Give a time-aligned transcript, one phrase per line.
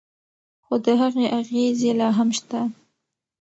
[0.65, 2.61] خو د هغې اغیزې لا هم شته.